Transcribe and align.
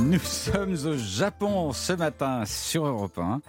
Nous 0.00 0.20
sommes 0.20 0.76
au 0.86 0.96
Japon 0.96 1.72
ce 1.72 1.92
matin 1.92 2.44
sur 2.46 2.86
Europe 2.86 3.18
1 3.18 3.40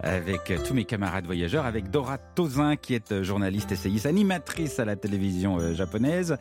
avec 0.00 0.52
tous 0.64 0.72
mes 0.72 0.84
camarades 0.84 1.26
voyageurs, 1.26 1.66
avec 1.66 1.90
Dora 1.90 2.16
Tozin 2.16 2.76
qui 2.76 2.94
est 2.94 3.22
journaliste 3.22 3.72
essayiste, 3.72 4.06
animatrice 4.06 4.78
à 4.78 4.84
la 4.84 4.94
télévision 4.94 5.58
euh, 5.58 5.74
japonaise. 5.74 6.36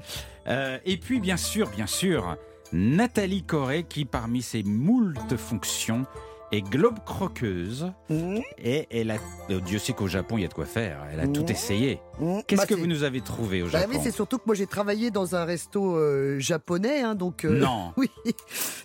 Euh, 0.48 0.78
et 0.86 0.98
puis 0.98 1.20
bien 1.20 1.38
sûr, 1.38 1.70
bien 1.70 1.88
sûr, 1.88 2.38
Nathalie 2.74 3.44
Corée 3.44 3.84
qui 3.84 4.06
parmi 4.06 4.44
ses 4.44 4.62
moultes 4.62 5.36
fonctions 5.36 6.06
est 6.52 6.62
globe 6.62 7.00
croqueuse 7.06 7.92
Mmh. 8.10 8.40
et 8.58 8.88
elle 8.92 9.12
a 9.12 9.16
euh, 9.50 9.60
Dieu 9.62 9.80
sait 9.80 9.94
qu'au 9.94 10.08
Japon 10.08 10.38
il 10.38 10.42
y 10.42 10.46
a 10.46 10.48
de 10.48 10.54
quoi 10.54 10.66
faire, 10.66 11.00
elle 11.12 11.20
a 11.20 11.26
Mmh. 11.26 11.34
tout 11.34 11.52
essayé. 11.52 12.00
Mmh. 12.20 12.40
Qu'est-ce 12.48 12.62
Bah, 12.62 12.68
que 12.68 12.76
vous 12.76 12.88
nous 12.88 13.04
avez 13.04 13.22
trouvé 13.22 13.62
au 13.62 13.66
Bah 13.68 13.82
Japon? 13.82 14.00
c'est 14.04 14.12
surtout 14.12 14.38
que 14.38 14.44
moi 14.46 14.56
j'ai 14.56 14.68
travaillé 14.68 15.12
dans 15.12 15.36
un 15.36 15.44
resto 15.46 15.96
euh, 15.98 16.40
japonais, 16.40 17.02
hein, 17.02 17.16
donc. 17.16 17.46
euh, 17.46 17.60
Non. 17.60 17.94
Oui. 17.98 18.10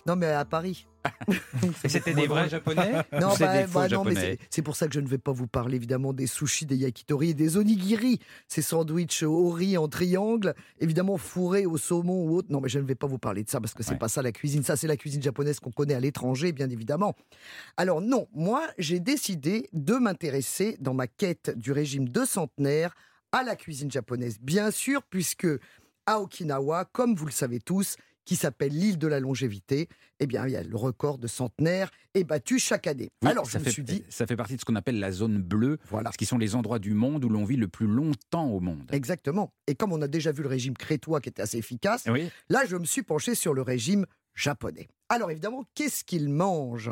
Non, 0.05 0.15
mais 0.15 0.27
à 0.27 0.45
Paris. 0.45 0.87
Et 1.83 1.89
c'était 1.89 2.13
des 2.13 2.27
vrais 2.27 2.49
japonais 2.49 2.91
Non, 3.13 3.29
bah, 3.39 3.61
des 3.61 3.67
faux 3.67 3.79
bah, 3.79 3.87
non, 3.89 4.03
mais 4.03 4.37
c'est 4.49 4.61
pour 4.61 4.75
ça 4.75 4.87
que 4.87 4.93
je 4.93 4.99
ne 4.99 5.07
vais 5.07 5.17
pas 5.17 5.31
vous 5.31 5.47
parler 5.47 5.75
évidemment 5.77 6.13
des 6.13 6.27
sushis, 6.27 6.65
des 6.65 6.75
yakitori 6.77 7.29
et 7.29 7.33
des 7.33 7.57
onigiri, 7.57 8.19
ces 8.47 8.61
sandwichs 8.61 9.23
au 9.23 9.49
riz 9.49 9.77
en 9.77 9.87
triangle, 9.87 10.53
évidemment 10.79 11.17
fourrés 11.17 11.65
au 11.65 11.77
saumon 11.77 12.25
ou 12.25 12.35
autre. 12.35 12.47
Non, 12.51 12.61
mais 12.61 12.69
je 12.69 12.79
ne 12.79 12.85
vais 12.85 12.95
pas 12.95 13.07
vous 13.07 13.19
parler 13.19 13.43
de 13.43 13.49
ça 13.49 13.59
parce 13.59 13.73
que 13.73 13.83
c'est 13.83 13.91
Ouais. 13.91 13.97
pas 13.97 14.07
ça 14.09 14.21
la 14.21 14.31
cuisine. 14.31 14.63
Ça, 14.63 14.75
c'est 14.75 14.87
la 14.87 14.97
cuisine 14.97 15.21
japonaise 15.21 15.59
qu'on 15.59 15.71
connaît 15.71 15.93
à 15.95 15.99
l'étranger, 15.99 16.51
bien 16.51 16.69
évidemment. 16.69 17.15
Alors 17.77 18.01
non, 18.01 18.27
moi, 18.33 18.67
j'ai 18.77 18.99
décidé 18.99 19.69
de 19.73 19.95
m'intéresser 19.95 20.77
dans 20.79 20.93
ma 20.93 21.07
quête 21.07 21.57
du 21.57 21.71
régime 21.71 22.09
de 22.09 22.25
centenaire 22.25 22.93
à 23.31 23.43
la 23.43 23.55
cuisine 23.55 23.89
japonaise, 23.91 24.37
bien 24.41 24.71
sûr, 24.71 25.03
puisque 25.03 25.47
à 26.05 26.19
Okinawa, 26.19 26.85
comme 26.91 27.15
vous 27.15 27.25
le 27.25 27.31
savez 27.31 27.59
tous, 27.59 27.95
qui 28.25 28.35
s'appelle 28.35 28.71
l'île 28.71 28.97
de 28.97 29.07
la 29.07 29.19
longévité, 29.19 29.87
eh 30.19 30.27
bien, 30.27 30.45
il 30.47 30.51
y 30.51 30.55
a 30.55 30.63
le 30.63 30.75
record 30.77 31.17
de 31.17 31.27
centenaire 31.27 31.89
est 32.13 32.23
battu 32.23 32.59
chaque 32.59 32.87
année. 32.87 33.09
Oui, 33.23 33.29
Alors, 33.29 33.45
je 33.45 33.51
ça 33.51 33.59
me 33.59 33.63
fait, 33.63 33.71
suis 33.71 33.83
dit, 33.83 34.03
ça 34.09 34.27
fait 34.27 34.35
partie 34.35 34.55
de 34.55 34.59
ce 34.59 34.65
qu'on 34.65 34.75
appelle 34.75 34.99
la 34.99 35.11
zone 35.11 35.41
bleue, 35.41 35.79
voilà. 35.89 36.11
ce 36.11 36.17
qui 36.17 36.25
sont 36.25 36.37
les 36.37 36.55
endroits 36.55 36.79
du 36.79 36.93
monde 36.93 37.25
où 37.25 37.29
l'on 37.29 37.45
vit 37.45 37.57
le 37.57 37.67
plus 37.67 37.87
longtemps 37.87 38.47
au 38.49 38.59
monde. 38.59 38.89
Exactement. 38.91 39.51
Et 39.67 39.75
comme 39.75 39.91
on 39.91 40.01
a 40.01 40.07
déjà 40.07 40.31
vu 40.31 40.43
le 40.43 40.49
régime 40.49 40.75
crétois 40.75 41.19
qui 41.21 41.29
était 41.29 41.41
assez 41.41 41.57
efficace, 41.57 42.03
Oui, 42.07 42.29
là, 42.49 42.65
je 42.65 42.75
me 42.75 42.85
suis 42.85 43.03
penché 43.03 43.33
sur 43.35 43.53
le 43.53 43.61
régime 43.61 44.05
japonais. 44.35 44.87
Alors, 45.09 45.31
évidemment, 45.31 45.65
qu'est-ce 45.73 46.03
qu'ils 46.03 46.29
mangent 46.29 46.91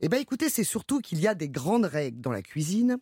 Eh 0.00 0.08
bien, 0.08 0.18
écoutez, 0.20 0.48
c'est 0.48 0.64
surtout 0.64 1.00
qu'il 1.00 1.20
y 1.20 1.26
a 1.26 1.34
des 1.34 1.48
grandes 1.48 1.84
règles 1.86 2.20
dans 2.20 2.32
la 2.32 2.42
cuisine, 2.42 2.98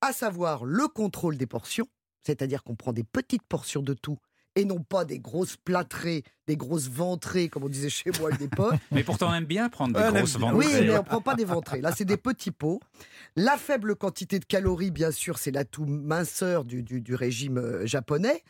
à 0.00 0.12
savoir 0.12 0.64
le 0.64 0.88
contrôle 0.88 1.36
des 1.36 1.46
portions, 1.46 1.86
c'est-à-dire 2.24 2.62
qu'on 2.64 2.76
prend 2.76 2.92
des 2.92 3.04
petites 3.04 3.42
portions 3.44 3.82
de 3.82 3.94
tout 3.94 4.18
et 4.58 4.64
non 4.64 4.80
pas 4.80 5.04
des 5.04 5.20
grosses 5.20 5.56
plâtrées, 5.56 6.24
des 6.48 6.56
grosses 6.56 6.88
ventrées, 6.88 7.48
comme 7.48 7.62
on 7.62 7.68
disait 7.68 7.88
chez 7.90 8.10
moi 8.18 8.30
à 8.32 8.36
l'époque. 8.36 8.74
mais 8.90 9.04
pourtant 9.04 9.30
on 9.30 9.34
aime 9.34 9.44
bien 9.44 9.68
prendre 9.68 9.94
des 9.94 10.18
grosses 10.18 10.36
ventrées. 10.36 10.56
Oui, 10.66 10.66
mais 10.80 10.90
on 10.94 10.98
ne 10.98 11.02
prend 11.02 11.20
pas 11.20 11.36
des 11.36 11.44
ventrées. 11.44 11.80
Là, 11.80 11.92
c'est 11.96 12.04
des 12.04 12.16
petits 12.16 12.50
pots. 12.50 12.80
La 13.36 13.56
faible 13.56 13.94
quantité 13.94 14.40
de 14.40 14.44
calories, 14.44 14.90
bien 14.90 15.12
sûr, 15.12 15.38
c'est 15.38 15.52
l'atout 15.52 15.84
minceur 15.84 16.64
du, 16.64 16.82
du- 16.82 17.00
du 17.00 17.14
régime 17.14 17.58
euh, 17.58 17.86
japonais. 17.86 18.42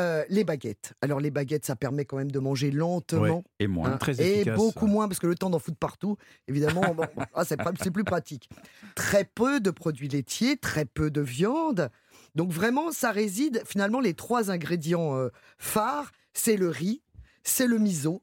Euh, 0.00 0.24
les 0.28 0.42
baguettes. 0.42 0.94
Alors, 1.02 1.20
les 1.20 1.30
baguettes, 1.30 1.64
ça 1.66 1.76
permet 1.76 2.04
quand 2.04 2.16
même 2.16 2.32
de 2.32 2.38
manger 2.40 2.72
lentement. 2.72 3.44
Et 3.60 3.68
moins. 3.68 3.92
hein, 3.92 3.96
très 3.96 4.20
et 4.20 4.36
efficace, 4.40 4.56
beaucoup 4.56 4.86
ouais. 4.86 4.90
moins, 4.90 5.06
parce 5.06 5.20
que 5.20 5.28
le 5.28 5.36
temps 5.36 5.50
d'en 5.50 5.60
foutre 5.60 5.78
partout, 5.78 6.16
évidemment, 6.48 6.82
ah, 7.34 7.44
c'est 7.44 7.90
plus 7.92 8.02
pratique. 8.02 8.48
Très 8.96 9.24
peu 9.24 9.60
de 9.60 9.70
produits 9.70 10.08
laitiers, 10.08 10.56
très 10.56 10.84
peu 10.84 11.12
de 11.12 11.20
viande. 11.20 11.90
Donc, 12.34 12.50
vraiment, 12.50 12.90
ça 12.92 13.10
réside, 13.12 13.62
finalement, 13.66 14.00
les 14.00 14.14
trois 14.14 14.50
ingrédients 14.50 15.16
euh, 15.16 15.28
phares, 15.58 16.10
c'est 16.32 16.56
le 16.56 16.68
riz, 16.68 17.02
c'est 17.44 17.66
le 17.66 17.78
miso, 17.78 18.22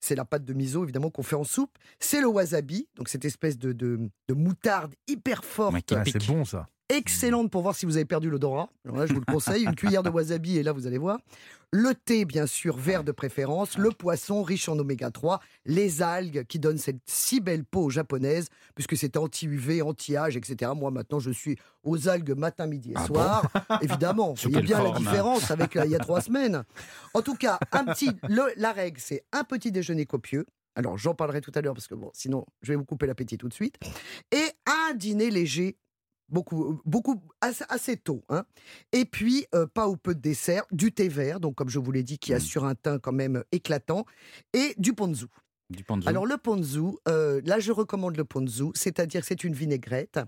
c'est 0.00 0.14
la 0.14 0.24
pâte 0.24 0.44
de 0.44 0.52
miso 0.52 0.82
évidemment 0.84 1.10
qu'on 1.10 1.22
fait 1.22 1.36
en 1.36 1.44
soupe. 1.44 1.76
C'est 1.98 2.20
le 2.20 2.26
wasabi, 2.28 2.88
donc 2.96 3.08
cette 3.08 3.24
espèce 3.24 3.58
de, 3.58 3.72
de- 3.72 4.10
de 4.28 4.34
moutarde 4.34 4.94
hyper 5.08 5.44
forte, 5.44 5.72
Ouais, 5.96 6.02
c'est 6.12 6.26
bon 6.26 6.44
ça. 6.44 6.68
Excellente 6.96 7.50
pour 7.50 7.62
voir 7.62 7.74
si 7.74 7.86
vous 7.86 7.96
avez 7.96 8.04
perdu 8.04 8.30
l'odorat. 8.30 8.68
Là, 8.84 9.06
je 9.06 9.12
vous 9.14 9.20
le 9.20 9.32
conseille, 9.32 9.64
une 9.64 9.74
cuillère 9.74 10.02
de 10.02 10.10
wasabi 10.10 10.58
et 10.58 10.62
là 10.62 10.72
vous 10.72 10.86
allez 10.86 10.98
voir. 10.98 11.18
Le 11.74 11.94
thé 11.94 12.24
bien 12.26 12.46
sûr 12.46 12.76
vert 12.76 13.02
de 13.02 13.12
préférence, 13.12 13.78
le 13.78 13.90
poisson 13.90 14.42
riche 14.42 14.68
en 14.68 14.78
oméga 14.78 15.10
3, 15.10 15.40
les 15.64 16.02
algues 16.02 16.44
qui 16.46 16.58
donnent 16.58 16.76
cette 16.78 17.00
si 17.06 17.40
belle 17.40 17.64
peau 17.64 17.88
japonaise 17.88 18.48
puisque 18.74 18.94
c'est 18.96 19.16
anti-UV, 19.16 19.80
anti-âge, 19.80 20.36
etc. 20.36 20.72
Moi 20.76 20.90
maintenant 20.90 21.18
je 21.18 21.30
suis 21.30 21.56
aux 21.82 22.08
algues 22.08 22.36
matin, 22.36 22.66
midi 22.66 22.90
et 22.90 22.94
Ah 22.96 23.06
soir. 23.06 23.50
Évidemment, 23.80 24.32
vous 24.32 24.36
Sous 24.36 24.50
voyez 24.50 24.66
quelle 24.66 24.76
bien 24.76 24.84
la 24.84 24.90
forme 24.90 24.98
différence 25.04 25.50
avec 25.50 25.76
euh, 25.76 25.84
il 25.86 25.92
y 25.92 25.96
a 25.96 25.98
trois 25.98 26.20
semaines. 26.20 26.62
En 27.14 27.22
tout 27.22 27.36
cas, 27.36 27.58
un 27.72 27.84
petit, 27.86 28.10
le- 28.28 28.52
la 28.56 28.72
règle 28.72 29.00
c'est 29.00 29.24
un 29.32 29.44
petit 29.44 29.72
déjeuner 29.72 30.04
copieux. 30.04 30.44
Alors 30.74 30.96
j'en 30.98 31.14
parlerai 31.14 31.40
tout 31.42 31.52
à 31.54 31.60
l'heure 31.62 31.74
parce 31.74 31.86
que 31.86 31.94
bon, 31.94 32.10
sinon 32.14 32.44
je 32.62 32.72
vais 32.72 32.76
vous 32.76 32.84
couper 32.84 33.06
l'appétit 33.06 33.38
tout 33.38 33.48
de 33.48 33.54
suite. 33.54 33.76
Et 34.30 34.44
un 34.66 34.94
dîner 34.94 35.30
léger 35.30 35.76
beaucoup, 36.32 36.80
beaucoup 36.84 37.22
assez, 37.40 37.64
assez 37.68 37.96
tôt. 37.96 38.22
Hein. 38.28 38.44
Et 38.92 39.04
puis, 39.04 39.46
euh, 39.54 39.66
pas 39.66 39.88
ou 39.88 39.96
peu 39.96 40.14
de 40.14 40.20
dessert, 40.20 40.64
du 40.72 40.92
thé 40.92 41.08
vert, 41.08 41.38
donc 41.38 41.54
comme 41.54 41.68
je 41.68 41.78
vous 41.78 41.92
l'ai 41.92 42.02
dit, 42.02 42.18
qui 42.18 42.32
Mm. 42.32 42.36
assure 42.36 42.64
un 42.64 42.74
teint 42.74 42.98
quand 42.98 43.12
même 43.12 43.44
éclatant, 43.52 44.04
et 44.52 44.74
du 44.78 44.92
ponzu. 44.94 45.26
Du 45.70 45.84
ponzu. 45.84 46.06
Alors 46.06 46.26
le 46.26 46.36
ponzu, 46.36 46.80
euh, 47.08 47.40
là 47.46 47.58
je 47.58 47.72
recommande 47.72 48.16
le 48.18 48.24
ponzu, 48.24 48.64
c'est-à-dire 48.74 49.24
c'est 49.24 49.42
une 49.42 49.54
vinaigrette. 49.54 50.20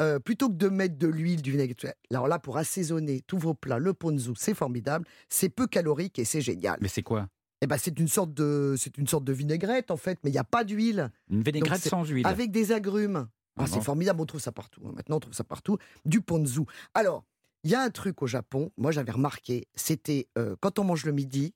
Euh, 0.00 0.18
plutôt 0.18 0.48
que 0.48 0.54
de 0.54 0.68
mettre 0.68 0.96
de 0.96 1.06
l'huile, 1.06 1.42
du 1.42 1.50
vinaigre, 1.50 1.74
alors 2.10 2.28
là 2.28 2.38
pour 2.38 2.56
assaisonner 2.56 3.20
tous 3.26 3.36
vos 3.38 3.52
plats, 3.52 3.78
le 3.78 3.92
ponzu 3.92 4.30
c'est 4.38 4.54
formidable, 4.54 5.04
c'est 5.28 5.50
peu 5.50 5.66
calorique 5.66 6.18
et 6.18 6.24
c'est 6.24 6.40
génial. 6.40 6.78
Mais 6.80 6.88
c'est 6.88 7.02
quoi? 7.02 7.28
Eh 7.60 7.66
ben 7.66 7.76
c'est 7.78 7.98
une 7.98 8.08
sorte 8.08 8.32
de, 8.32 8.74
c'est 8.78 8.96
une 8.96 9.06
sorte 9.06 9.24
de 9.24 9.32
vinaigrette 9.34 9.90
en 9.90 9.96
fait, 9.98 10.18
mais 10.24 10.30
il 10.30 10.32
n'y 10.34 10.38
a 10.38 10.44
pas 10.44 10.64
d'huile, 10.64 11.10
Une 11.30 11.42
vinaigrette 11.42 11.82
sans 11.88 12.04
huile. 12.04 12.26
avec 12.26 12.50
des 12.50 12.72
agrumes. 12.72 13.28
Ah, 13.58 13.66
c'est 13.66 13.80
formidable, 13.82 14.20
on 14.20 14.26
trouve 14.26 14.40
ça 14.40 14.52
partout. 14.52 14.82
hein. 14.86 14.92
Maintenant 14.94 15.16
on 15.16 15.20
trouve 15.20 15.34
ça 15.34 15.44
partout. 15.44 15.78
Du 16.04 16.20
ponzu. 16.20 16.60
Alors 16.94 17.24
il 17.64 17.70
y 17.70 17.74
a 17.74 17.80
un 17.82 17.90
truc 17.90 18.22
au 18.22 18.26
Japon, 18.26 18.70
moi 18.76 18.92
j'avais 18.92 19.12
remarqué, 19.12 19.66
c'était 19.74 20.28
euh, 20.38 20.54
quand 20.60 20.78
on 20.78 20.84
mange 20.84 21.04
le 21.04 21.12
midi. 21.12 21.54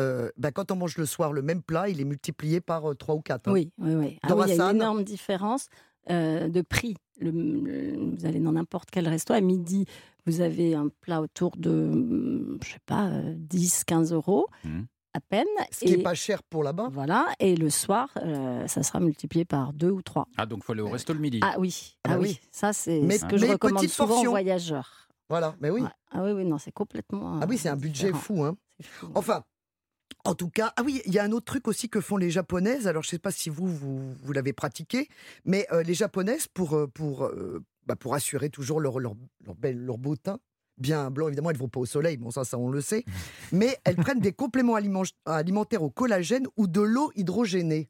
euh, 0.00 0.30
ben, 0.36 0.50
quand 0.52 0.70
on 0.70 0.76
mange 0.76 0.98
le 0.98 1.06
soir 1.06 1.32
le 1.32 1.40
même 1.40 1.62
plat, 1.62 1.88
il 1.88 2.00
est 2.00 2.04
multiplié 2.04 2.60
par 2.60 2.94
3 2.98 3.14
ou 3.14 3.20
4. 3.22 3.50
Oui, 3.50 3.72
oui, 3.78 3.94
oui. 3.94 4.18
Ah 4.22 4.28
Dans 4.28 4.36
oui, 4.40 4.44
il 4.46 4.48
y 4.48 4.60
a 4.60 4.70
une 4.70 4.76
énorme 4.76 5.04
différence 5.04 5.68
euh, 6.10 6.48
de 6.48 6.60
prix. 6.60 6.96
Le- 7.18 7.30
le- 7.30 7.96
vous 8.14 8.26
allez 8.26 8.38
dans 8.40 8.52
n'importe 8.52 8.90
quel 8.90 9.08
resto, 9.08 9.32
à 9.32 9.40
midi, 9.40 9.86
vous 10.26 10.42
avez 10.42 10.74
un 10.74 10.88
plat 11.00 11.22
autour 11.22 11.56
de, 11.56 12.58
je 12.62 12.72
sais 12.72 12.78
pas, 12.84 13.08
euh, 13.08 13.34
10, 13.38 13.84
15 13.84 14.12
euros, 14.12 14.48
Mhm. 14.64 14.86
À 15.16 15.20
peine. 15.20 15.46
Ce 15.72 15.80
qui 15.84 15.96
n'est 15.96 16.02
pas 16.02 16.14
cher 16.14 16.42
pour 16.42 16.62
là-bas. 16.62 16.88
Voilà, 16.92 17.26
et 17.40 17.56
le 17.56 17.70
soir, 17.70 18.08
euh, 18.18 18.66
ça 18.68 18.82
sera 18.82 19.00
multiplié 19.00 19.44
par 19.44 19.72
deux 19.72 19.90
ou 19.90 20.02
trois. 20.02 20.28
Ah, 20.36 20.46
donc 20.46 20.62
faut 20.64 20.72
aller 20.72 20.82
au 20.82 20.88
resto 20.88 21.12
le 21.12 21.18
midi. 21.20 21.40
Ah 21.42 21.56
oui, 21.58 21.96
Ah 22.04 22.10
ah, 22.12 22.14
bah 22.16 22.20
oui. 22.22 22.38
oui. 22.40 22.48
ça 22.52 22.72
c'est 22.72 23.00
Mais- 23.00 23.18
ce 23.18 23.24
que 23.24 23.36
je 23.36 23.46
recommande 23.46 23.82
petite 23.82 23.94
souvent 23.94 24.08
portion. 24.14 24.30
aux 24.30 24.32
voyageurs. 24.34 25.08
Voilà, 25.28 25.56
mais 25.60 25.70
oui. 25.70 25.80
Ouais. 25.82 25.88
Ah 26.12 26.22
oui, 26.22 26.32
oui, 26.32 26.44
non, 26.44 26.58
c'est 26.58 26.70
complètement. 26.72 27.40
Ah 27.42 27.46
oui, 27.48 27.58
c'est 27.58 27.68
un 27.68 27.72
euh, 27.74 27.76
budget 27.80 28.12
fou. 28.12 28.44
Hein. 28.44 28.56
Fou. 28.80 29.08
Enfin, 29.14 29.42
en 30.24 30.34
tout 30.34 30.50
cas, 30.50 30.72
ah 30.76 30.82
oui, 30.84 31.02
il 31.06 31.12
y 31.12 31.18
a 31.18 31.24
un 31.24 31.32
autre 31.32 31.46
truc 31.46 31.66
aussi 31.66 31.88
que 31.88 32.00
font 32.00 32.16
les 32.16 32.30
japonaises. 32.30 32.86
Alors, 32.86 33.02
je 33.02 33.08
ne 33.08 33.10
sais 33.12 33.18
pas 33.18 33.32
si 33.32 33.48
vous, 33.50 33.66
vous, 33.66 34.12
vous 34.14 34.32
l'avez 34.32 34.52
pratiqué, 34.52 35.08
mais 35.44 35.66
euh, 35.72 35.82
les 35.82 35.94
japonaises, 35.94 36.46
pour, 36.46 36.74
euh, 36.76 36.86
pour, 36.86 37.24
euh, 37.24 37.62
bah, 37.86 37.96
pour 37.96 38.14
assurer 38.14 38.50
toujours 38.50 38.78
leur, 38.80 38.98
leur, 39.00 39.14
leur, 39.44 39.54
belle, 39.56 39.78
leur 39.78 39.98
beau 39.98 40.14
teint, 40.16 40.38
bien 40.78 41.10
blanc, 41.10 41.28
évidemment, 41.28 41.50
elles 41.50 41.56
ne 41.56 41.60
vont 41.60 41.68
pas 41.68 41.80
au 41.80 41.86
soleil, 41.86 42.16
bon, 42.16 42.30
ça, 42.30 42.44
ça, 42.44 42.58
on 42.58 42.70
le 42.70 42.80
sait, 42.80 43.04
mais 43.52 43.78
elles 43.84 43.96
prennent 43.96 44.20
des 44.20 44.32
compléments 44.32 44.74
aliment- 44.74 45.04
alimentaires 45.24 45.82
au 45.82 45.90
collagène 45.90 46.46
ou 46.56 46.66
de 46.66 46.80
l'eau 46.80 47.12
hydrogénée. 47.16 47.88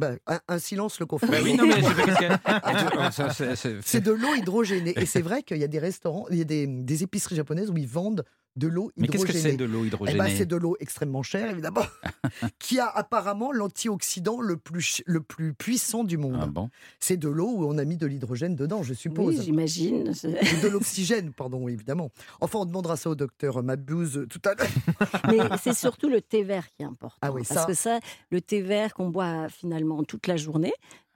Ben, 0.00 0.16
un, 0.28 0.38
un 0.46 0.58
silence 0.60 1.00
le 1.00 1.06
confirme. 1.06 1.32
Bah 1.32 1.38
oui, 1.42 1.58
c'est- 3.82 4.00
de 4.00 4.12
l'eau 4.12 4.32
hydrogénée. 4.36 4.94
Et 4.96 5.06
c'est 5.06 5.22
vrai 5.22 5.42
qu'il 5.42 5.56
y 5.58 5.64
a 5.64 5.68
des 5.68 5.80
restaurants, 5.80 6.26
il 6.30 6.38
y 6.38 6.40
a 6.40 6.44
des, 6.44 6.68
des 6.68 7.02
épiceries 7.02 7.34
japonaises 7.34 7.68
où 7.70 7.76
ils 7.76 7.88
vendent 7.88 8.24
de 8.58 8.68
l'eau 8.68 8.90
Mais 8.96 9.06
qu'est-ce 9.08 9.22
hydrogénée. 9.24 9.44
que 9.44 9.50
c'est 9.52 9.56
de 9.56 9.64
l'eau 9.64 9.84
Eh 9.84 9.86
hydrogénée 9.86 10.18
ben, 10.18 10.28
c'est 10.36 10.46
de 10.46 10.56
l'eau 10.56 10.76
extrêmement 10.80 11.22
chère, 11.22 11.50
évidemment, 11.50 11.82
qui 12.58 12.78
a 12.78 12.86
apparemment 12.88 13.52
l'antioxydant 13.52 14.40
le 14.40 14.56
plus, 14.56 15.02
le 15.06 15.20
plus 15.20 15.54
puissant 15.54 16.04
du 16.04 16.16
monde. 16.18 16.38
Ah 16.42 16.46
bon? 16.46 16.70
C'est 17.00 17.16
de 17.16 17.28
l'eau 17.28 17.48
où 17.48 17.64
on 17.66 17.78
a 17.78 17.84
mis 17.84 17.96
de 17.96 18.06
l'hydrogène 18.06 18.56
dedans, 18.56 18.82
je 18.82 18.90
Oui, 18.90 18.96
suppose. 18.96 19.42
j'imagine. 19.42 20.12
C'est- 20.14 20.28
Ou 20.28 20.62
de 20.62 20.68
l'oxygène, 20.68 21.32
pardon, 21.32 21.68
évidemment. 21.68 22.10
Enfin, 22.40 22.58
on 22.60 22.64
demandera 22.66 22.96
ça 22.96 23.10
au 23.10 23.14
docteur 23.14 23.62
Mabuse 23.62 24.26
tout 24.28 24.40
à 24.44 24.54
l'heure. 24.54 24.68
Mais 25.28 25.56
c'est 25.62 25.74
surtout 25.74 26.08
le 26.08 26.20
thé 26.20 26.42
vert 26.42 26.66
qui 26.76 26.82
est 26.82 26.86
important. 26.86 27.16
Ah 27.22 27.30
oui, 27.32 27.42
parce 27.48 27.60
ça- 27.60 27.66
que 27.66 27.74
ça, 27.74 28.00
le 28.30 28.40
thé 28.40 28.60
vert 28.60 28.94
qu'on 28.94 29.08
boit 29.10 29.48
finalement 29.48 30.02
toute 30.04 30.26
la 30.26 30.36
journée, 30.36 30.72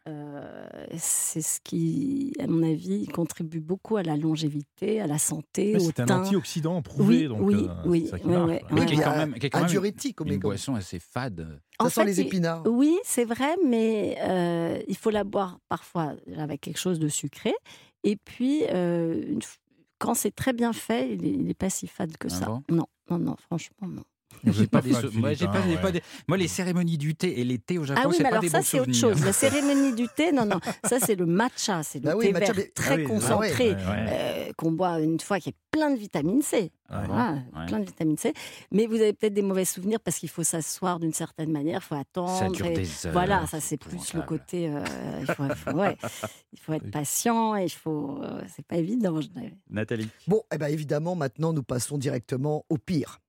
euh, 0.09 0.87
c'est 0.99 1.43
ce 1.43 1.61
qui, 1.63 2.33
à 2.41 2.47
mon 2.47 2.63
avis, 2.63 3.07
contribue 3.07 3.61
beaucoup 3.61 3.97
à 3.97 4.03
la 4.03 4.17
longévité, 4.17 5.01
à 5.01 5.07
la 5.07 5.19
santé, 5.19 5.77
C'est 5.79 6.01
un 6.01 6.21
antioxydant 6.23 6.83
prouvé, 6.83 7.23
Oui, 7.23 7.29
donc 7.29 7.41
oui, 7.43 7.67
euh, 7.69 7.75
oui, 7.87 8.03
c'est 8.05 8.11
ça 8.11 8.19
qui 8.19 8.27
ouais, 8.27 8.33
marche, 8.33 8.49
ouais, 8.51 8.61
quoi. 8.61 8.69
Mais 8.73 8.81
ouais. 8.81 8.87
qui 8.87 8.95
est 8.95 9.03
quand 9.03 9.17
même, 9.17 9.35
qui 9.35 9.47
est 9.47 9.51
quand 9.51 9.59
un 9.59 9.63
même 9.63 9.71
diurétique, 9.71 10.21
une 10.21 10.39
boisson 10.39 10.75
assez 10.75 10.99
fade. 10.99 11.61
En 11.79 11.85
Ça 11.85 11.91
sent 11.91 12.01
fait, 12.01 12.07
les 12.07 12.21
épinards. 12.21 12.65
Oui, 12.67 12.99
c'est 13.05 13.25
vrai, 13.25 13.55
mais 13.65 14.17
euh, 14.23 14.83
il 14.89 14.97
faut 14.97 15.11
la 15.11 15.25
boire 15.25 15.59
parfois 15.69 16.15
avec 16.37 16.61
quelque 16.63 16.79
chose 16.79 16.99
de 16.99 17.09
sucré. 17.09 17.53
Et 18.05 18.17
puis, 18.17 18.65
euh, 18.71 19.37
quand 19.99 20.15
c'est 20.15 20.35
très 20.35 20.53
bien 20.53 20.73
fait, 20.73 21.15
il 21.15 21.45
n'est 21.45 21.55
pas 21.55 21.71
si 21.71 21.87
fade 21.87 22.17
que 22.17 22.27
Ah 22.31 22.35
ça. 22.35 22.47
bon? 22.47 22.63
Non, 22.69 22.87
non, 23.11 23.19
non, 23.19 23.37
franchement, 23.39 23.87
non. 23.87 24.03
J'ai 24.45 24.67
pas 24.67 24.81
pas 24.83 24.89
des 24.89 24.91
moi, 25.19 25.35
j'ai 25.35 25.47
pas, 25.47 25.59
hein, 25.59 25.91
des- 25.93 26.03
moi, 26.29 26.37
les 26.37 26.49
cérémonies 26.49 26.99
du 26.99 27.15
thé 27.15 27.41
et 27.41 27.45
les 27.45 27.59
thés 27.59 27.79
au 27.79 27.85
Japon, 27.85 28.01
Ah 28.05 28.09
oui, 28.09 28.15
c'est 28.17 28.23
mais 28.25 28.29
pas 28.31 28.35
alors 28.37 28.43
des 28.43 28.49
ça, 28.49 28.59
bons 28.59 28.65
c'est 28.65 28.81
autre 28.81 28.93
chose. 28.95 29.25
La 29.25 29.33
cérémonie 29.33 29.95
du 29.95 30.09
thé, 30.09 30.33
non, 30.33 30.45
non. 30.47 30.59
Ça, 30.85 30.99
c'est 31.01 31.15
le 31.15 31.27
matcha. 31.27 31.83
C'est 31.83 31.99
le 32.01 32.05
Bah 32.05 32.15
oui, 32.17 32.27
thé 32.27 32.33
matcha, 32.33 32.53
vert 32.53 32.55
mais- 32.57 32.73
très 32.75 32.95
Ah 32.95 32.97
oui, 32.97 33.05
concentré. 33.05 33.71
ouais, 33.71 33.75
ouais. 33.77 34.07
euh, 34.09 34.53
qu'on 34.57 34.73
boit 34.73 35.01
une 35.01 35.21
fois, 35.21 35.39
qui 35.41 35.51
est 35.51 35.55
plein 35.71 35.91
de 35.91 35.97
vitamine 35.99 36.43
C. 36.43 36.73
Ouais. 36.91 36.99
Voilà, 37.07 37.39
Ouais. 37.57 37.67
plein 37.67 37.79
de 37.81 37.85
vitamine 37.87 38.19
C. 38.19 38.35
Mais 38.71 38.87
vous 38.87 38.97
avez 38.97 39.13
peut-être 39.15 39.33
des 39.33 39.41
mauvais 39.43 39.65
souvenirs 39.65 39.99
parce 40.01 40.19
qu'il 40.19 40.29
faut 40.29 40.43
s'asseoir 40.43 40.99
d'une 41.01 41.15
certaine 41.15 41.51
manière, 41.51 41.81
il 41.83 41.87
faut 41.87 41.95
attendre. 41.95 42.37
Ça 42.39 42.49
dure 42.49 42.67
et- 42.67 42.75
des 42.75 43.07
heures. 43.07 43.13
Voilà, 43.13 43.47
ça 43.47 43.61
c'est 43.61 43.79
plus 43.79 44.13
le 44.13 44.21
côté. 44.23 44.69
euh, 44.69 44.83
il, 45.21 45.27
faut, 45.35 45.45
il 45.49 45.55
faut- 45.55 45.71
ouais, 45.71 45.97
il 46.53 46.59
faut 46.61 46.73
être 46.75 46.91
patient 46.91 47.57
et 47.57 47.65
il 47.65 47.71
faut. 47.71 48.19
euh, 48.23 48.43
c'est 48.55 48.67
pas 48.67 48.77
évident. 48.77 49.21
je. 49.21 49.29
Nathalie. 49.71 50.09
Bon, 50.27 50.43
eh 50.53 50.59
ben 50.59 50.67
évidemment, 50.67 51.15
maintenant, 51.15 51.53
nous 51.55 51.63
passons 51.63 51.97
directement 51.97 52.67
au 52.69 52.77
pire. 52.77 53.21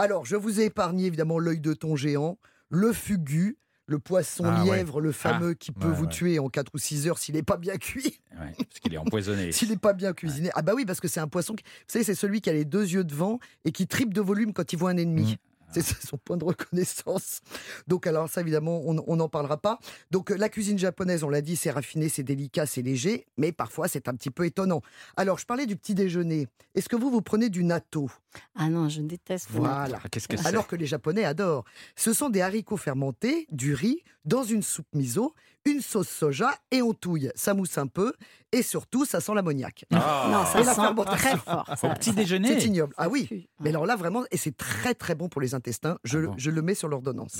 Alors, 0.00 0.24
je 0.24 0.34
vous 0.36 0.60
ai 0.60 0.64
épargné 0.64 1.04
évidemment 1.06 1.38
l'œil 1.38 1.60
de 1.60 1.74
thon 1.74 1.94
géant, 1.94 2.38
le 2.70 2.92
fugu, 2.92 3.58
le 3.86 3.98
poisson 3.98 4.44
Ah 4.46 4.64
ouais. 4.64 4.76
lièvre, 4.78 5.00
le 5.00 5.12
fameux 5.12 5.52
qui 5.54 5.72
peut 5.72 5.88
Ouais, 5.88 5.94
vous 5.94 6.04
ouais. 6.04 6.10
tuer 6.10 6.38
en 6.38 6.48
4 6.48 6.70
ou 6.74 6.78
6 6.78 7.06
heures 7.08 7.18
s'il 7.18 7.34
n'est 7.34 7.42
pas 7.42 7.56
bien 7.58 7.76
cuit. 7.76 8.20
Parce 8.34 8.80
qu'il 8.80 8.94
est 8.94 8.98
empoisonné. 8.98 9.52
S'il 9.52 9.68
n'est 9.68 9.76
pas 9.76 9.92
bien 9.92 10.12
cuisiné. 10.14 10.48
Ah 10.54 10.62
bah 10.62 10.72
oui, 10.74 10.86
parce 10.86 11.00
que 11.00 11.08
c'est 11.08 11.20
un 11.20 11.28
poisson, 11.28 11.54
qui- 11.54 11.64
vous 11.64 11.84
savez, 11.92 12.04
c'est 12.04 12.14
celui 12.14 12.40
qui 12.40 12.48
a 12.48 12.52
les 12.54 12.64
deux 12.64 12.88
yeux 12.88 13.04
devant 13.04 13.40
et 13.66 13.72
qui 13.72 13.86
triple 13.86 14.14
de 14.14 14.20
volume 14.22 14.52
quand 14.54 14.72
il 14.72 14.78
voit 14.78 14.90
un 14.90 14.96
ennemi. 14.96 15.36
C'est 15.80 16.06
son 16.06 16.18
point 16.18 16.36
de 16.36 16.44
reconnaissance. 16.44 17.40
Donc 17.86 18.06
alors 18.06 18.28
ça 18.28 18.40
évidemment 18.40 18.82
on 18.84 19.16
n'en 19.16 19.28
parlera 19.28 19.56
pas. 19.56 19.78
Donc 20.10 20.30
euh, 20.30 20.36
la 20.36 20.48
cuisine 20.48 20.78
japonaise, 20.78 21.22
on 21.24 21.28
l'a 21.28 21.40
dit, 21.40 21.56
c'est 21.56 21.70
raffiné, 21.70 22.08
c'est 22.08 22.22
délicat, 22.22 22.66
c'est 22.66 22.82
léger, 22.82 23.26
mais 23.36 23.52
parfois 23.52 23.88
c'est 23.88 24.08
un 24.08 24.14
petit 24.14 24.30
peu 24.30 24.44
étonnant. 24.44 24.82
Alors 25.16 25.38
je 25.38 25.46
parlais 25.46 25.66
du 25.66 25.76
petit 25.76 25.94
déjeuner. 25.94 26.48
Est-ce 26.74 26.88
que 26.88 26.96
vous 26.96 27.10
vous 27.10 27.22
prenez 27.22 27.50
du 27.50 27.64
natto? 27.64 28.10
Ah 28.54 28.68
non, 28.68 28.88
je 28.88 29.00
déteste. 29.00 29.48
Voilà. 29.50 29.98
Ah, 30.04 30.08
Qu'est-ce 30.08 30.28
que 30.28 30.36
c'est? 30.36 30.46
Alors 30.46 30.66
que 30.66 30.76
les 30.76 30.86
Japonais 30.86 31.24
adorent. 31.24 31.64
Ce 31.96 32.12
sont 32.12 32.28
des 32.28 32.40
haricots 32.40 32.76
fermentés, 32.76 33.46
du 33.50 33.74
riz, 33.74 34.02
dans 34.24 34.44
une 34.44 34.62
soupe 34.62 34.86
miso, 34.94 35.34
une 35.66 35.80
sauce 35.80 36.08
soja 36.08 36.54
et 36.70 36.82
on 36.82 36.92
touille. 36.94 37.30
Ça 37.34 37.54
mousse 37.54 37.76
un 37.78 37.86
peu 37.86 38.12
et 38.52 38.62
surtout 38.62 39.04
ça 39.04 39.20
sent 39.20 39.32
l'ammoniac. 39.34 39.84
Ah. 39.92 40.28
Non, 40.32 40.44
ça 40.46 40.60
Et 40.60 40.64
sent 40.64 41.04
très 41.16 41.36
fort. 41.36 41.68
Au 41.82 41.88
petit 41.94 42.10
ça- 42.10 42.16
déjeuner. 42.16 42.58
C'est 42.60 42.66
ignoble. 42.66 42.94
Ah 42.96 43.08
oui. 43.08 43.48
Mais 43.60 43.70
alors 43.70 43.86
là 43.86 43.96
vraiment, 43.96 44.24
et 44.30 44.36
c'est 44.36 44.56
très 44.56 44.94
très 44.94 45.14
bon 45.14 45.28
pour 45.28 45.40
les 45.40 45.54
intestins. 45.54 45.98
Je, 46.04 46.18
Ah 46.18 46.26
bon 46.28 46.34
je 46.36 46.50
le 46.50 46.62
mets 46.62 46.74
sur 46.74 46.88
l'ordonnance. 46.88 47.32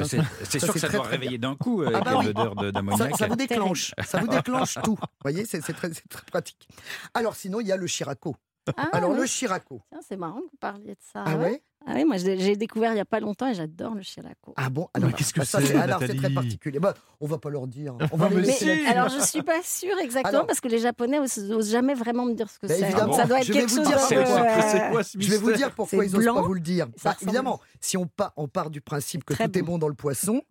C'est 0.44 0.58
sûr 0.58 0.72
que 0.72 0.78
ça 0.78 0.88
très, 0.88 0.96
doit 0.99 1.06
très 1.06 1.17
réveiller 1.17 1.38
d'un 1.38 1.56
coup 1.56 1.82
euh, 1.82 1.90
Ah 1.94 1.99
avec 1.99 2.05
bah 2.05 2.19
oui. 2.19 2.26
l'odeur 2.26 2.55
Ça, 2.58 2.72
d'ammoniac. 2.72 3.17
ça 3.17 3.26
vous 3.26 3.37
déclenche, 3.37 3.94
ça 4.05 4.20
vous 4.20 4.28
déclenche 4.28 4.75
tout. 4.84 4.96
Vous 5.00 5.06
voyez, 5.22 5.44
c'est 5.46 5.61
c'est 5.62 5.72
très, 5.72 5.93
c'est 5.93 6.08
très 6.08 6.25
pratique. 6.26 6.69
Alors 7.14 7.34
sinon, 7.37 7.61
il 7.61 7.67
y 7.67 7.72
a 7.72 7.76
le 7.76 7.87
shirako. 7.87 8.37
Ah, 8.76 8.88
Alors 8.93 9.12
le. 9.12 9.25
Tiens, 9.26 10.00
c'est 10.06 10.17
marrant 10.17 10.40
que 10.40 10.50
vous 10.50 10.58
parliez 10.61 10.93
de 10.94 11.00
ça. 11.12 11.25
Ah 11.26 11.37
ouais? 11.37 11.62
Ah 11.87 11.93
oui, 11.94 12.05
moi 12.05 12.19
j'ai 12.19 12.56
découvert 12.56 12.90
il 12.93 12.96
n'y 12.96 13.00
a 13.00 13.06
pas 13.06 13.20
longtemps 13.20 13.46
et 13.49 13.55
j'adore 13.55 13.94
le 13.94 14.02
shirako. 14.02 14.52
Ah 14.56 14.69
bon? 14.69 14.88
Mais 14.94 15.02
alors, 15.02 15.14
qu'est-ce 15.17 15.32
que 15.32 15.40
bah, 15.40 15.46
c'est, 15.46 15.75
alors 15.76 15.99
c'est 16.00 16.14
très 16.14 16.28
particulier. 16.28 16.78
Bah, 16.78 16.93
on 17.20 17.26
va 17.26 17.38
pas 17.38 17.49
leur 17.49 17.67
dire. 17.67 17.94
On 18.12 18.17
Ah, 18.17 18.17
va 18.17 18.28
les 18.28 18.34
mais 18.37 18.43
là-dessus. 18.43 18.87
alors 18.87 19.08
je 19.08 19.19
suis 19.20 19.43
pas 19.43 19.62
sûre 19.62 19.96
exactement 19.99 20.28
Alors- 20.28 20.46
parce 20.46 20.61
que 20.61 20.69
les 20.69 20.78
Japonais 20.78 21.19
osent, 21.19 21.38
osent 21.50 21.70
jamais 21.70 21.94
vraiment 21.94 22.26
me 22.26 22.34
dire 22.34 22.50
ce 22.50 22.58
que 22.58 22.67
Bah, 22.67 22.75
c'est. 22.76 22.90
Donc 23.02 23.14
ça 23.14 23.25
doit 23.25 23.38
être 23.40 23.46
Je 23.46 23.52
vais 23.55 23.61
quelque 23.61 23.70
vous 23.70 23.76
chose 23.78 23.88
dire 23.88 23.99
euh, 24.19 24.90
quoi 24.90 25.02
ce 25.02 25.19
Je 25.19 25.31
vais 25.31 25.38
vous 25.38 25.52
dire 25.52 25.75
pourquoi 25.75 26.05
ils 26.05 26.12
n'osent 26.12 26.26
pas 26.26 26.43
vous 26.43 26.55
le 26.55 26.61
dire. 26.61 26.87
Bah, 27.02 27.17
évidemment, 27.22 27.61
si 27.81 27.96
on, 27.96 28.06
part, 28.06 28.34
on 28.37 28.46
part 28.46 28.69
du 28.69 28.82
principe 28.82 29.25
que 29.25 29.32
tout 29.32 29.58
est 29.58 29.62
bon 29.62 29.78
dans 29.78 29.88
le 29.88 29.94
poisson, 29.94 30.43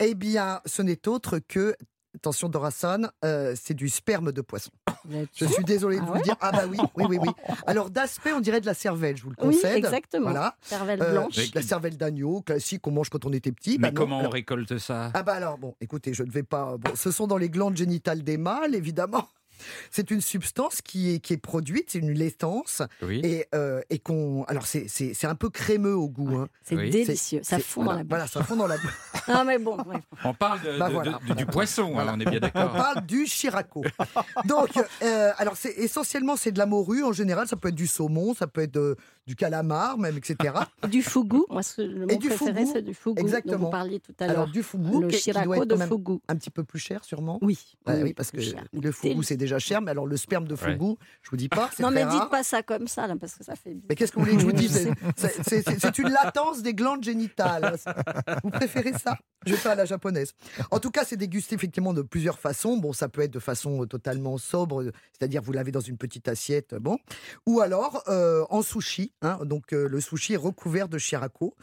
eh 0.00 0.14
bien, 0.14 0.60
ce 0.66 0.82
n'est 0.82 1.08
autre 1.08 1.38
que, 1.38 1.74
attention 2.14 2.48
Dorasan, 2.48 3.08
euh, 3.24 3.54
c'est 3.60 3.74
du 3.74 3.88
sperme 3.88 4.32
de 4.32 4.40
poisson. 4.40 4.70
Je 5.34 5.44
suis 5.46 5.64
désolé 5.64 5.96
de 5.98 6.02
Ah 6.02 6.06
vous 6.06 6.12
ouais 6.12 6.18
le 6.18 6.24
dire. 6.24 6.36
Ah 6.40 6.52
bah 6.52 6.64
oui, 6.68 6.78
oui, 6.96 7.04
oui, 7.08 7.18
oui. 7.20 7.28
Alors 7.66 7.90
d'aspect, 7.90 8.32
on 8.32 8.40
dirait 8.40 8.60
de 8.60 8.66
la 8.66 8.74
cervelle, 8.74 9.16
je 9.16 9.24
vous 9.24 9.30
le 9.30 9.36
Oui, 9.42 9.54
concède. 9.56 9.76
exactement. 9.76 10.30
Voilà. 10.30 10.56
Cervelle 10.62 11.02
Euh, 11.02 11.12
blanche. 11.12 11.52
la 11.54 11.62
cervelle 11.62 11.96
d'agneau, 11.96 12.40
classique, 12.40 12.82
qu'on 12.82 12.90
mange 12.92 13.10
quand 13.10 13.24
on 13.26 13.32
était 13.32 13.52
petit. 13.52 13.78
Mais 13.78 13.88
Bah 13.90 13.94
comment 13.96 14.20
on 14.20 14.28
récolte 14.30 14.78
ça? 14.78 15.10
Ah 15.14 15.22
bah 15.22 15.34
alors, 15.34 15.58
bon, 15.58 15.74
écoutez, 15.80 16.14
je 16.14 16.22
ne 16.22 16.30
vais 16.30 16.42
pas... 16.42 16.76
Bon, 16.78 16.92
ce 16.94 17.10
sont 17.10 17.26
dans 17.26 17.36
les 17.36 17.50
glandes 17.50 17.76
génitales 17.76 18.22
des 18.22 18.36
mâles, 18.38 18.74
évidemment. 18.74 19.28
C'est 19.90 20.10
une 20.10 20.20
substance 20.20 20.80
qui 20.82 21.14
est, 21.14 21.18
qui 21.18 21.32
est 21.32 21.36
produite, 21.38 21.90
c'est 21.90 21.98
une 21.98 22.12
laitance, 22.12 22.82
Oui. 23.02 23.20
et, 23.24 23.46
euh, 23.54 23.80
et 23.90 23.98
qu'on... 23.98 24.44
Alors, 24.44 24.66
c'est- 24.66 24.86
c'est 24.88 25.14
c'est 25.14 25.26
un 25.26 25.34
peu 25.34 25.50
crémeux 25.50 25.94
au 25.94 26.08
goût. 26.08 26.36
hein. 26.36 26.48
C'est 26.62 26.76
Oui. 26.76 26.90
délicieux. 26.90 27.40
Ça 27.42 27.58
fond 27.58 27.84
voilà, 27.84 28.02
dans 28.02 28.02
la 28.02 28.04
bouche. 28.04 28.08
Voilà, 28.08 28.26
ça 28.26 28.42
fond 28.44 28.56
dans 28.56 28.66
la 28.66 28.76
bouche. 28.78 28.98
Ah 29.28 29.44
mais 29.44 29.58
bon, 29.58 29.76
ouais. 29.84 29.96
On 30.24 30.34
parle 30.34 30.60
de- 30.62 30.78
Bah 30.78 30.88
de- 30.88 30.94
voilà, 30.94 31.12
de- 31.12 31.18
voilà. 31.26 31.34
du 31.34 31.46
poisson, 31.46 31.90
Voilà. 31.92 32.12
hein, 32.12 32.16
on 32.16 32.20
est 32.20 32.24
bien 32.30 32.38
On 32.38 32.40
d'accord. 32.40 32.72
parle 32.72 33.06
du 33.06 33.24
chiraco. 33.26 33.82
Donc, 34.44 34.70
euh, 35.02 35.30
alors, 35.38 35.56
c'est 35.56 35.72
essentiellement, 35.78 36.36
c'est 36.36 36.52
de 36.52 36.58
la 36.58 36.66
morue 36.66 37.02
en 37.04 37.12
général. 37.12 37.46
Ça 37.48 37.56
peut 37.56 37.68
être 37.68 37.74
du 37.74 37.86
saumon, 37.86 38.34
ça 38.34 38.46
peut 38.46 38.62
être 38.62 38.74
de- 38.74 38.96
du 39.26 39.36
calamar, 39.36 39.96
même, 39.98 40.16
etc. 40.18 40.52
du 40.90 41.02
fugu. 41.02 41.38
Moi, 41.48 41.62
ce- 41.62 41.80
le 41.80 42.06
mot 42.06 42.16
du 42.16 42.28
préféré, 42.28 42.66
c'est 42.66 42.82
du 42.82 42.92
fugu. 42.94 43.14
dont 43.16 43.22
exactement. 43.22 43.64
vous 43.66 43.70
parliez 43.70 44.00
tout 44.00 44.12
à 44.20 44.24
Alors, 44.24 44.36
l'heure. 44.36 44.48
du 44.48 44.62
fougou, 44.62 45.00
Le 45.00 45.08
qui, 45.08 45.16
qui 45.18 45.30
doit 45.32 45.42
shirako 45.42 45.54
être 45.62 45.64
de 45.68 45.76
fugu. 45.76 46.18
un 46.28 46.36
petit 46.36 46.50
peu 46.50 46.64
plus 46.64 46.78
cher, 46.78 47.04
sûrement. 47.04 47.38
Oui. 47.42 47.58
Oui, 47.86 47.94
oui, 48.02 48.12
parce 48.14 48.30
que 48.30 48.40
cher. 48.40 48.64
le 48.72 48.92
fougou, 48.92 49.22
c'est 49.22 49.36
déjà 49.36 49.53
cher, 49.58 49.80
mais 49.80 49.90
alors 49.90 50.06
le 50.06 50.16
sperme 50.16 50.46
de 50.46 50.54
fougou, 50.56 50.96
je 51.22 51.30
vous 51.30 51.36
dis 51.36 51.48
pas, 51.48 51.70
Non, 51.80 51.90
mais 51.90 52.04
rare. 52.04 52.20
dites 52.20 52.30
pas 52.30 52.42
ça 52.42 52.62
comme 52.62 52.88
ça, 52.88 53.06
là, 53.06 53.14
parce 53.20 53.34
que 53.34 53.44
ça 53.44 53.56
fait. 53.56 53.76
Mais 53.88 53.94
qu'est-ce 53.94 54.12
que 54.12 54.18
vous 54.18 54.24
voulez 54.24 54.36
que 54.36 54.40
je 54.42 54.46
vous 54.46 54.52
dise. 54.52 54.88
C'est- 55.16 55.98
une 55.98 56.08
latence 56.08 56.62
des 56.62 56.74
glandes 56.74 57.04
génitales. 57.04 57.76
Vous 58.42 58.50
préférez 58.50 58.92
ça? 58.94 59.16
Je 59.46 59.52
vais 59.54 59.60
pas 59.60 59.72
à 59.72 59.74
la 59.74 59.84
japonaise. 59.84 60.32
En 60.70 60.80
tout 60.80 60.90
cas, 60.90 61.04
c'est 61.04 61.16
dégusté 61.18 61.54
effectivement 61.54 61.92
de 61.92 62.00
plusieurs 62.02 62.38
façons. 62.38 62.78
Bon, 62.78 62.92
ça 62.94 63.08
peut 63.08 63.20
être 63.20 63.30
de 63.32 63.38
façon 63.38 63.82
euh, 63.82 63.86
totalement 63.86 64.38
sobre, 64.38 64.84
c'est-à-dire 65.12 65.42
vous 65.42 65.52
l'avez 65.52 65.70
dans 65.70 65.80
une 65.80 65.98
petite 65.98 66.28
assiette, 66.28 66.72
euh, 66.72 66.78
bon. 66.78 66.96
Ou 67.46 67.60
alors 67.60 68.02
euh, 68.08 68.44
en 68.48 68.62
sushi. 68.62 69.12
hein. 69.20 69.38
donc 69.44 69.72
euh, 69.74 69.86
le 69.86 70.00
sushi 70.00 70.32
est 70.32 70.38
recouvert 70.38 70.88
de 70.88 70.96
shirako 70.96 71.54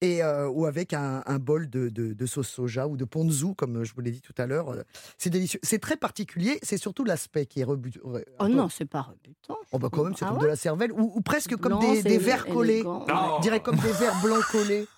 et 0.00 0.22
euh, 0.22 0.48
ou 0.48 0.66
avec 0.66 0.92
un, 0.94 1.24
un 1.26 1.38
bol 1.40 1.68
de, 1.68 1.88
de- 1.88 2.12
de 2.12 2.26
sauce 2.26 2.48
soja 2.48 2.86
ou 2.86 2.96
de 2.96 3.04
ponzu, 3.04 3.54
comme 3.56 3.82
je 3.84 3.92
vous 3.94 4.00
l'ai 4.00 4.12
dit 4.12 4.20
tout 4.20 4.34
à 4.38 4.46
l'heure. 4.46 4.76
C'est 5.18 5.30
délicieux. 5.30 5.58
C'est 5.64 5.80
très 5.80 5.96
particulier. 5.96 6.60
C'est 6.62 6.78
surtout 6.78 7.02
l'aspect 7.04 7.33
qui 7.42 7.60
est 7.60 7.64
rebutant. 7.64 8.00
Oh 8.38 8.48
non, 8.48 8.68
c'est 8.68 8.84
pas 8.84 9.02
rebutant. 9.02 9.56
Oh 9.72 9.78
bah 9.78 9.88
quand 9.92 10.04
même, 10.04 10.14
c'est 10.16 10.24
Ah 10.24 10.28
comme 10.28 10.38
ouais 10.38 10.44
de 10.44 10.48
la 10.48 10.56
cervelle, 10.56 10.92
ou, 10.92 11.12
ou 11.14 11.20
presque 11.20 11.56
comme 11.56 11.78
Blanc, 11.78 11.92
des, 11.92 12.02
des 12.02 12.18
verres 12.18 12.46
collés. 12.46 12.82
Je 12.84 13.40
dirais 13.42 13.60
comme 13.60 13.76
des 13.76 13.92
verres 13.92 14.20
blancs 14.22 14.44
collés. 14.50 14.86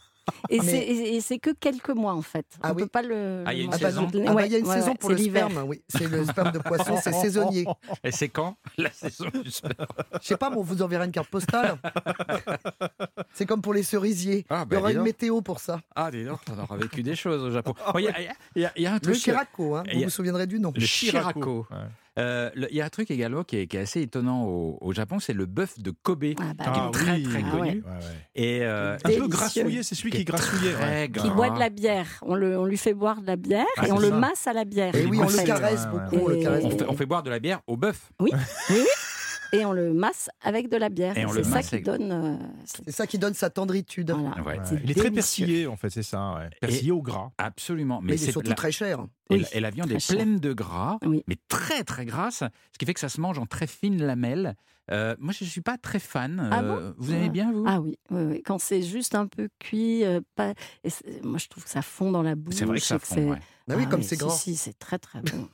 Et 0.50 0.58
Mais- 0.58 0.64
c'est- 0.64 0.84
et 0.88 1.20
c'est 1.20 1.38
que 1.38 1.50
quelques 1.50 1.90
mois, 1.90 2.12
en 2.12 2.20
fait. 2.20 2.44
Ah 2.60 2.72
On 2.72 2.74
oui. 2.74 2.82
peut 2.82 2.88
pas 2.88 3.02
le. 3.02 3.44
Ah, 3.46 3.54
il 3.54 3.58
y 3.58 3.60
a 3.60 3.64
une 3.66 3.70
le 3.70 3.76
Ah 3.76 3.78
saison. 3.78 4.08
Ah 4.12 4.18
bah, 4.24 4.34
Ouais, 4.34 4.48
y 4.48 4.56
a 4.56 4.58
une 4.58 4.66
ouais, 4.66 4.74
saison 4.74 4.88
ouais, 4.90 4.96
pour 4.96 5.10
le 5.10 5.14
l'hiver. 5.14 5.48
sperme, 5.48 5.68
oui. 5.68 5.82
C'est 5.88 6.08
le 6.08 6.24
sperme 6.24 6.50
de 6.50 6.58
poisson, 6.58 6.96
c'est 7.00 7.12
saisonnier. 7.12 7.64
Et 8.02 8.10
c'est 8.10 8.28
quand 8.28 8.56
La 8.76 8.90
saison 8.90 9.26
du 9.32 9.48
sperme. 9.52 9.86
Je 10.20 10.26
sais 10.26 10.36
pas, 10.36 10.50
mais 10.50 10.56
on 10.56 10.62
vous 10.62 10.82
enverra 10.82 11.04
une 11.04 11.12
carte 11.12 11.28
postale. 11.30 11.78
C'est 13.34 13.46
comme 13.46 13.62
pour 13.62 13.72
les 13.72 13.84
cerisiers. 13.84 14.44
Ah, 14.50 14.64
Il 14.64 14.72
y 14.72 14.74
bah, 14.74 14.78
aura 14.80 14.92
une 14.92 15.02
météo 15.02 15.40
pour 15.42 15.60
ça. 15.60 15.80
Ah, 15.94 16.10
dis 16.10 16.24
donc, 16.24 16.40
on 16.52 16.60
aura 16.60 16.76
vécu 16.76 17.04
des 17.04 17.14
choses 17.14 17.42
au 17.44 17.52
Japon. 17.52 17.74
Il 17.96 18.12
y 18.56 18.60
y 18.60 18.82
y 18.82 18.86
a 18.86 18.90
un 18.90 18.94
Le 18.94 19.00
truc. 19.00 19.14
Chiraco, 19.16 19.76
hein, 19.76 19.84
il 19.92 19.98
vous 19.98 20.04
vous 20.04 20.10
souviendrez 20.10 20.48
du 20.48 20.58
nom. 20.58 20.72
Le 20.74 20.80
Shirako. 20.80 21.66
Ouais. 21.70 21.76
Euh, 22.18 22.50
le- 22.54 22.68
Il 22.70 22.76
y 22.76 22.80
a 22.80 22.84
un 22.86 22.88
truc 22.88 23.10
également 23.10 23.44
qui 23.44 23.58
est, 23.58 23.66
qui 23.66 23.76
est 23.76 23.80
assez 23.80 24.00
étonnant 24.00 24.44
au, 24.44 24.78
au 24.80 24.92
Japon, 24.92 25.18
c'est 25.18 25.32
le 25.34 25.44
bœuf 25.46 25.78
de 25.78 25.90
Kobe. 25.90 26.24
Ah 26.38 26.44
bah, 26.56 26.64
qui 26.64 26.70
Ah 26.72 26.86
est 26.88 26.90
très 26.92 27.12
oui. 27.16 27.22
très 27.24 27.44
Ah 27.46 27.50
connu. 27.50 27.62
ouais. 27.68 27.82
Et 28.34 28.60
euh, 28.62 28.96
Un 29.04 29.08
peu 29.10 29.28
grassouillé, 29.28 29.82
c'est 29.82 29.94
celui 29.94 30.10
qui 30.10 30.18
est 30.18 30.24
grassouillait. 30.24 30.72
très 30.72 30.84
ouais. 31.02 31.08
gras. 31.08 31.22
Qui 31.28 31.30
boit 31.34 31.50
de 31.50 31.58
la 31.58 31.68
bière. 31.68 32.06
On, 32.22 32.34
le, 32.34 32.58
on 32.58 32.64
lui 32.64 32.78
fait 32.78 32.94
boire 32.94 33.20
de 33.20 33.26
la 33.26 33.36
bière 33.36 33.66
Ah, 33.76 33.86
et 33.88 33.92
on 33.92 33.98
le 33.98 34.10
masse 34.10 34.46
à 34.46 34.52
la 34.52 34.64
bière. 34.64 34.94
Et 34.94 35.04
oui, 35.06 35.18
on 35.20 35.28
le 35.28 35.44
caresse 35.46 35.86
Ouais, 35.92 36.00
beaucoup. 36.10 36.24
on 36.24 36.28
le 36.28 36.36
caresse 36.36 36.64
on, 36.64 36.68
beaucoup. 36.68 36.78
fait, 36.84 36.90
on 36.90 36.96
fait 36.96 37.06
boire 37.06 37.22
de 37.22 37.30
la 37.30 37.38
bière 37.38 37.60
au 37.66 37.76
bœuf. 37.76 38.10
Et 39.52 39.64
on 39.64 39.72
le 39.72 39.92
masse 39.92 40.28
avec 40.42 40.68
de 40.68 40.76
la 40.76 40.88
bière. 40.88 41.14
C'est 41.32 41.44
ça 41.44 41.62
qui 41.62 41.74
avec- 41.76 41.84
donne. 41.84 42.12
euh, 42.12 42.36
c'est- 42.64 42.90
ça 42.90 43.06
qui 43.06 43.18
donne 43.18 43.34
sa 43.34 43.50
tendritude. 43.50 44.10
voilà. 44.10 44.36
Ouais. 44.42 44.58
Ouais. 44.58 44.64
C'est 44.64 44.80
Il 44.82 44.90
est 44.90 44.94
très 44.94 45.10
persillé, 45.10 45.66
en 45.66 45.76
fait, 45.76 45.90
c'est 45.90 46.02
ça. 46.02 46.34
ouais. 46.36 46.50
Persillé 46.60 46.92
au 46.92 47.02
gras. 47.02 47.30
Absolument. 47.38 48.00
Mais 48.02 48.12
il 48.12 48.14
est 48.14 48.18
c'est 48.26 48.32
surtout 48.32 48.50
la- 48.50 48.54
très 48.56 48.72
cher. 48.72 49.06
Et, 49.30 49.34
Oui, 49.34 49.40
la, 49.40 49.54
et 49.56 49.60
la 49.60 49.70
viande 49.70 49.88
très 49.88 49.96
est 49.96 50.00
cher. 50.00 50.16
pleine 50.16 50.38
de 50.38 50.52
gras, 50.52 50.98
Oui. 51.04 51.22
mais 51.26 51.36
très 51.48 51.82
très 51.84 52.04
grasse, 52.04 52.38
ce 52.72 52.78
qui 52.78 52.86
fait 52.86 52.94
que 52.94 53.00
ça 53.00 53.08
se 53.08 53.20
mange 53.20 53.38
en 53.38 53.46
très 53.46 53.66
fines 53.66 54.02
lamelles. 54.02 54.54
Euh, 54.92 55.16
moi, 55.18 55.32
je 55.36 55.44
ne 55.44 55.48
suis 55.50 55.62
pas 55.62 55.78
très 55.78 55.98
fan. 55.98 56.48
Ah 56.52 56.60
Euh, 56.62 56.92
vous 56.96 57.10
aimez 57.10 57.22
Ouais. 57.24 57.28
bien, 57.30 57.50
vous? 57.52 57.64
Ah 57.66 57.80
oui, 57.80 57.98
oui, 58.10 58.22
oui. 58.22 58.42
quand 58.46 58.60
c'est 58.60 58.82
juste 58.82 59.16
un 59.16 59.26
peu 59.26 59.48
cuit, 59.58 60.04
euh, 60.04 60.20
pas... 60.36 60.54
et 60.84 60.90
moi 61.24 61.38
je 61.38 61.48
trouve 61.48 61.64
que 61.64 61.70
ça 61.70 61.82
fond 61.82 62.12
dans 62.12 62.22
la 62.22 62.36
bouche. 62.36 62.54
C'est 62.54 62.64
vrai 62.66 62.78
que 62.78 62.84
ça 62.84 63.00
fond. 63.00 63.14
c'est- 63.16 63.24
ouais. 63.24 63.38
Bah 63.66 63.74
oui, 63.76 63.82
Ah 63.86 63.90
comme 63.90 64.00
oui, 64.00 64.06
c'est 64.06 64.14
si, 64.14 64.20
grand. 64.20 64.30
Si, 64.30 64.54
c'est 64.54 64.78
très 64.78 64.98
très 65.00 65.20
bon. 65.22 65.48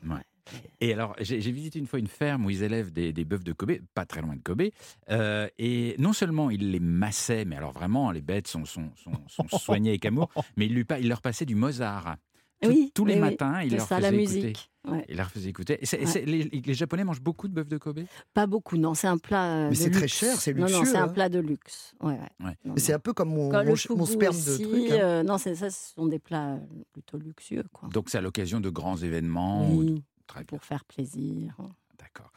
Et 0.80 0.92
alors, 0.92 1.14
j'ai 1.20 1.38
visité 1.52 1.78
une 1.78 1.86
fois 1.86 1.98
une 1.98 2.06
ferme 2.08 2.44
où 2.46 2.50
ils 2.50 2.62
élèvent 2.62 2.92
des, 2.92 3.12
des 3.12 3.24
bœufs 3.24 3.38
de 3.44 3.52
Kobe, 3.52 3.72
pas 3.94 4.04
très 4.04 4.20
loin 4.22 4.34
de 4.36 4.42
Kobe. 4.42 4.62
euh, 5.10 5.48
et 5.58 5.94
non 5.98 6.12
seulement 6.12 6.50
ils 6.50 6.70
les 6.70 6.80
massaient, 6.80 7.44
mais 7.44 7.56
alors 7.56 7.72
vraiment, 7.72 8.10
les 8.10 8.22
bêtes 8.22 8.48
sont, 8.48 8.64
sont, 8.64 8.90
sont, 8.96 9.12
sont 9.28 9.58
soignées 9.58 9.90
avec 9.90 10.04
amour, 10.06 10.30
mais 10.56 10.66
ils, 10.66 10.74
lui, 10.74 10.84
pa- 10.84 10.98
ils 10.98 11.08
leur 11.08 11.20
passaient 11.22 11.46
du 11.46 11.54
Mozart. 11.54 12.16
Tout- 12.60 12.68
Oui, 12.68 12.92
tous 12.94 13.04
les 13.04 13.14
oui, 13.14 13.20
oui. 13.20 13.28
matins, 13.30 13.60
ils 13.62 13.70
C'est 13.70 13.76
leur 13.76 13.86
ça, 13.88 13.96
faisaient 13.96 14.10
la 14.12 14.16
écouter. 14.22 14.36
musique. 14.42 14.70
Ouais. 14.86 15.04
Ils 15.08 15.16
leur 15.16 15.30
faisaient 15.30 15.48
écouter. 15.50 15.78
Et 15.82 16.04
Ouais. 16.04 16.24
les, 16.26 16.44
les 16.64 16.74
Japonais 16.74 17.02
mangent 17.02 17.20
beaucoup 17.20 17.48
de 17.48 17.52
bœuf 17.54 17.66
de 17.68 17.76
Kobe? 17.78 18.00
Pas 18.34 18.46
beaucoup, 18.46 18.76
non, 18.76 18.94
c'est 18.94 19.08
un 19.08 19.18
plat. 19.18 19.46
euh, 19.46 19.64
Mais 19.64 19.70
de 19.70 19.74
c'est 19.74 19.90
très 19.90 20.00
luxe. 20.02 20.12
cher, 20.14 20.40
c'est 20.40 20.54
Non, 20.54 20.60
non, 20.62 20.66
luxueux, 20.78 20.84
c'est 20.92 20.96
un 20.98 21.04
hein. 21.04 21.08
plat 21.08 21.28
de 21.28 21.40
luxe. 21.40 21.92
Ouais, 22.00 22.12
ouais. 22.12 22.18
Ouais. 22.46 22.56
Non, 22.64 22.74
Mais 22.74 22.80
c'est 22.80 22.92
un 22.92 22.98
peu 23.00 23.12
comme 23.12 23.30
mon, 23.30 23.50
mon, 23.52 23.64
mon 23.64 23.74
fugu 23.76 24.06
sperme 24.06 24.36
aussi, 24.36 24.58
de 24.62 24.64
truc. 24.68 24.90
hein. 24.92 24.98
euh, 25.00 25.22
non, 25.24 25.38
ça, 25.38 25.54
ce 25.56 25.70
sont 25.94 26.06
des 26.06 26.18
plats 26.20 26.56
plutôt 26.92 27.18
luxueux, 27.18 27.64
quoi. 27.72 27.88
Donc 27.92 28.10
c'est 28.10 28.18
à 28.18 28.20
l'occasion 28.20 28.60
de 28.60 28.70
grands 28.70 28.96
événements. 28.96 29.68
ou 29.72 29.82
de- 29.84 30.02
Bien, 30.40 30.44
pour 30.44 30.64
faire 30.64 30.84
plaisir. 30.84 31.56
d'accord. 31.98 32.32